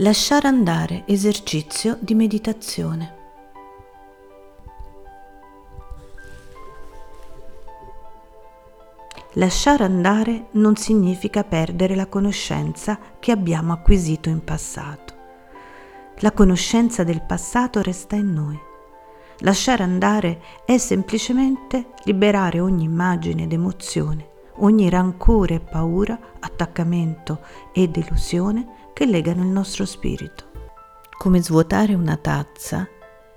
Lasciare 0.00 0.46
andare 0.46 1.04
esercizio 1.06 1.96
di 1.98 2.14
meditazione. 2.14 3.14
Lasciare 9.32 9.84
andare 9.84 10.48
non 10.50 10.76
significa 10.76 11.44
perdere 11.44 11.94
la 11.94 12.08
conoscenza 12.08 12.98
che 13.18 13.32
abbiamo 13.32 13.72
acquisito 13.72 14.28
in 14.28 14.44
passato. 14.44 15.14
La 16.16 16.32
conoscenza 16.32 17.02
del 17.02 17.22
passato 17.22 17.80
resta 17.80 18.16
in 18.16 18.34
noi. 18.34 18.58
Lasciare 19.38 19.82
andare 19.82 20.42
è 20.66 20.76
semplicemente 20.76 21.92
liberare 22.04 22.60
ogni 22.60 22.84
immagine 22.84 23.44
ed 23.44 23.52
emozione, 23.54 24.28
ogni 24.58 24.88
rancore 24.88 25.54
e 25.54 25.60
paura, 25.60 26.18
attaccamento 26.40 27.40
e 27.72 27.88
delusione 27.88 28.90
che 28.92 29.06
legano 29.06 29.42
il 29.42 29.48
nostro 29.48 29.84
spirito. 29.84 30.44
Come 31.16 31.42
svuotare 31.42 31.94
una 31.94 32.16
tazza, 32.16 32.88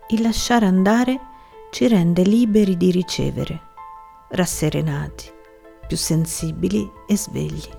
il 0.10 0.22
lasciare 0.22 0.66
andare 0.66 1.20
ci 1.72 1.88
rende 1.88 2.24
liberi 2.24 2.78
di 2.78 2.92
ricevere, 2.92 3.62
rasserenati, 4.30 5.32
più 5.88 5.98
sensibili 5.98 6.90
e 7.08 7.18
svegli. 7.18 7.70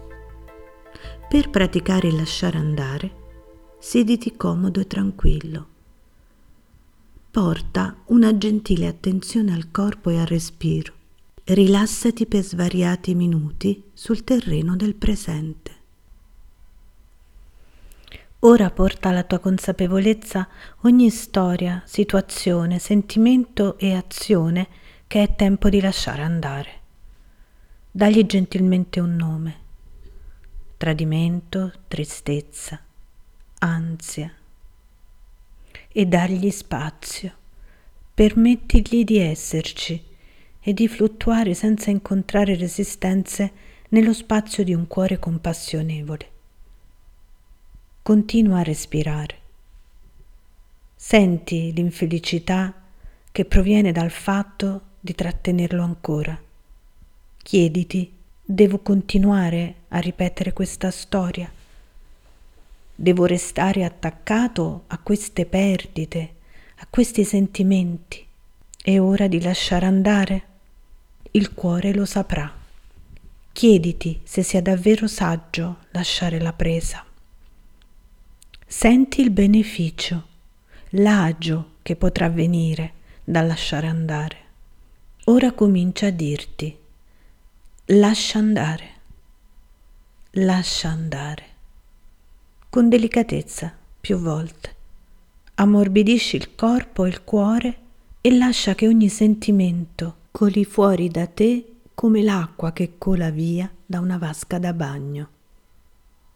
Per 1.28 1.50
praticare 1.50 2.08
il 2.08 2.16
lasciare 2.16 2.58
andare, 2.58 3.12
siediti 3.78 4.36
comodo 4.36 4.80
e 4.80 4.86
tranquillo. 4.86 5.66
Porta 7.30 7.96
una 8.06 8.36
gentile 8.36 8.88
attenzione 8.88 9.52
al 9.52 9.70
corpo 9.70 10.10
e 10.10 10.18
al 10.18 10.26
respiro. 10.26 10.92
Rilassati 11.52 12.26
per 12.26 12.44
svariati 12.44 13.12
minuti 13.16 13.90
sul 13.92 14.22
terreno 14.22 14.76
del 14.76 14.94
presente. 14.94 15.72
Ora 18.40 18.70
porta 18.70 19.08
alla 19.08 19.24
tua 19.24 19.40
consapevolezza 19.40 20.46
ogni 20.82 21.10
storia, 21.10 21.82
situazione, 21.86 22.78
sentimento 22.78 23.76
e 23.78 23.94
azione 23.94 24.68
che 25.08 25.24
è 25.24 25.34
tempo 25.34 25.68
di 25.68 25.80
lasciare 25.80 26.22
andare. 26.22 26.70
Dagli 27.90 28.24
gentilmente 28.26 29.00
un 29.00 29.16
nome. 29.16 29.56
Tradimento, 30.76 31.72
tristezza, 31.88 32.80
ansia. 33.58 34.32
E 35.88 36.06
dagli 36.06 36.50
spazio. 36.52 37.32
Permettigli 38.14 39.02
di 39.02 39.18
esserci 39.18 40.09
e 40.60 40.74
di 40.74 40.88
fluttuare 40.88 41.54
senza 41.54 41.90
incontrare 41.90 42.54
resistenze 42.54 43.52
nello 43.90 44.12
spazio 44.12 44.62
di 44.62 44.74
un 44.74 44.86
cuore 44.86 45.18
compassionevole. 45.18 46.28
Continua 48.02 48.58
a 48.58 48.62
respirare. 48.62 49.38
Senti 50.94 51.72
l'infelicità 51.72 52.74
che 53.32 53.44
proviene 53.44 53.92
dal 53.92 54.10
fatto 54.10 54.82
di 55.00 55.14
trattenerlo 55.14 55.82
ancora. 55.82 56.38
Chiediti, 57.42 58.12
devo 58.44 58.80
continuare 58.80 59.74
a 59.88 59.98
ripetere 59.98 60.52
questa 60.52 60.90
storia? 60.90 61.50
Devo 62.94 63.24
restare 63.24 63.84
attaccato 63.84 64.84
a 64.88 64.98
queste 64.98 65.46
perdite, 65.46 66.34
a 66.76 66.86
questi 66.90 67.24
sentimenti? 67.24 68.26
È 68.82 68.98
ora 68.98 69.26
di 69.26 69.40
lasciare 69.40 69.86
andare? 69.86 70.49
Il 71.32 71.54
cuore 71.54 71.94
lo 71.94 72.04
saprà. 72.06 72.52
Chiediti 73.52 74.20
se 74.24 74.42
sia 74.42 74.60
davvero 74.60 75.06
saggio 75.06 75.78
lasciare 75.92 76.40
la 76.40 76.52
presa. 76.52 77.04
Senti 78.66 79.20
il 79.20 79.30
beneficio, 79.30 80.26
l'agio 80.90 81.74
che 81.82 81.94
potrà 81.94 82.28
venire 82.28 82.94
dal 83.22 83.46
lasciare 83.46 83.86
andare. 83.86 84.36
Ora 85.26 85.52
comincia 85.52 86.08
a 86.08 86.10
dirti, 86.10 86.76
lascia 87.86 88.38
andare, 88.38 88.88
lascia 90.30 90.88
andare, 90.88 91.44
con 92.68 92.88
delicatezza 92.88 93.72
più 94.00 94.18
volte. 94.18 94.74
Ammorbidisci 95.54 96.34
il 96.34 96.56
corpo 96.56 97.04
e 97.04 97.08
il 97.08 97.22
cuore 97.22 97.78
e 98.20 98.36
lascia 98.36 98.74
che 98.74 98.88
ogni 98.88 99.08
sentimento 99.08 100.18
coli 100.40 100.64
fuori 100.64 101.08
da 101.10 101.26
te 101.26 101.80
come 101.92 102.22
l'acqua 102.22 102.72
che 102.72 102.96
cola 102.96 103.28
via 103.28 103.70
da 103.84 104.00
una 104.00 104.16
vasca 104.16 104.58
da 104.58 104.72
bagno. 104.72 105.28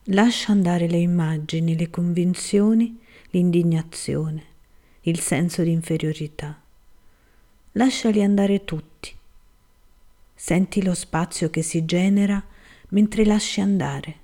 Lascia 0.09 0.53
andare 0.53 0.87
le 0.87 0.99
immagini, 0.99 1.75
le 1.75 1.89
convinzioni, 1.89 3.01
l'indignazione, 3.31 4.45
il 5.05 5.21
senso 5.21 5.63
di 5.63 5.71
inferiorità. 5.71 6.61
Lasciali 7.73 8.23
andare 8.23 8.67
tutti. 8.67 9.11
Senti 10.35 10.83
lo 10.83 10.93
spazio 10.93 11.49
che 11.49 11.63
si 11.63 11.87
genera 11.87 12.45
mentre 12.91 13.25
lasci 13.25 13.63
andare. 13.63 14.17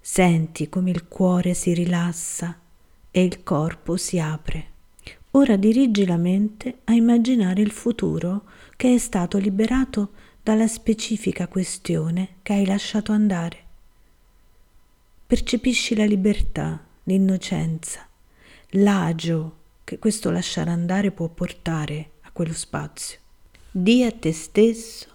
Senti 0.00 0.68
come 0.68 0.90
il 0.90 1.06
cuore 1.06 1.54
si 1.54 1.72
rilassa 1.74 2.58
e 3.12 3.22
il 3.22 3.44
corpo 3.44 3.96
si 3.96 4.18
apre. 4.18 4.69
Ora 5.32 5.56
dirigi 5.56 6.06
la 6.06 6.16
mente 6.16 6.78
a 6.84 6.92
immaginare 6.92 7.62
il 7.62 7.70
futuro 7.70 8.44
che 8.76 8.94
è 8.94 8.98
stato 8.98 9.38
liberato 9.38 10.10
dalla 10.42 10.66
specifica 10.66 11.46
questione 11.48 12.36
che 12.42 12.54
hai 12.54 12.66
lasciato 12.66 13.12
andare 13.12 13.68
percepisci 15.30 15.94
la 15.94 16.06
libertà, 16.06 16.84
l'innocenza, 17.04 18.04
l'agio 18.70 19.58
che 19.84 19.96
questo 20.00 20.32
lasciare 20.32 20.70
andare 20.70 21.12
può 21.12 21.28
portare 21.28 22.14
a 22.22 22.32
quello 22.32 22.52
spazio. 22.52 23.20
Di 23.70 24.02
a 24.02 24.10
te 24.10 24.32
stesso, 24.32 25.06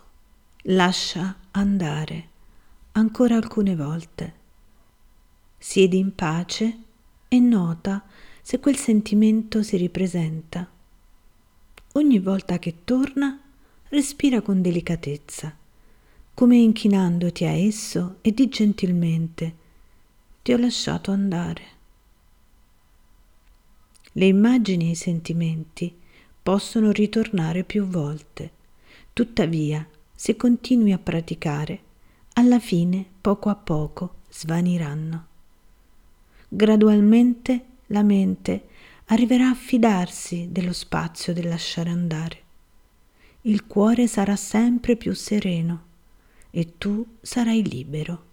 lascia 0.68 1.36
andare 1.52 2.30
ancora 2.94 3.36
alcune 3.36 3.76
volte. 3.76 4.34
Siedi 5.58 5.98
in 5.98 6.16
pace 6.16 6.78
e 7.28 7.38
nota 7.38 8.02
se 8.46 8.60
quel 8.60 8.76
sentimento 8.76 9.64
si 9.64 9.76
ripresenta. 9.76 10.70
Ogni 11.94 12.20
volta 12.20 12.60
che 12.60 12.84
torna, 12.84 13.42
respira 13.90 14.42
con 14.42 14.62
delicatezza, 14.62 15.52
come 16.32 16.56
inchinandoti 16.58 17.46
a 17.46 17.50
esso 17.50 18.18
e 18.22 18.32
di 18.36 18.48
gentilmente 18.48 19.56
ti 20.44 20.54
ho 20.54 20.58
lasciato 20.58 21.10
andare. 21.10 21.64
Le 24.12 24.26
immagini 24.28 24.90
e 24.90 24.92
i 24.92 24.96
sentimenti 24.96 25.98
possono 26.44 26.92
ritornare 26.92 27.64
più 27.64 27.88
volte, 27.88 28.52
tuttavia, 29.12 29.90
se 30.14 30.36
continui 30.36 30.92
a 30.92 31.00
praticare, 31.00 31.82
alla 32.34 32.60
fine, 32.60 33.04
poco 33.22 33.50
a 33.50 33.56
poco, 33.56 34.18
svaniranno. 34.30 35.26
Gradualmente 36.48 37.74
la 37.88 38.04
mente 38.04 38.68
arriverà 39.06 39.50
a 39.50 39.56
fidarsi 39.56 40.50
dello 40.52 40.74
spazio 40.74 41.34
del 41.34 41.48
lasciare 41.48 41.90
andare. 41.90 42.44
Il 43.42 43.68
cuore 43.68 44.08
sarà 44.08 44.36
sempre 44.36 44.96
più 44.96 45.14
sereno 45.14 45.84
e 46.50 46.78
tu 46.78 47.06
sarai 47.22 47.68
libero. 47.68 48.24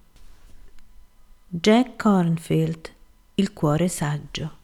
Jack 1.49 1.97
Cornfield, 2.01 2.91
Il 3.35 3.53
cuore 3.53 3.89
saggio. 3.89 4.61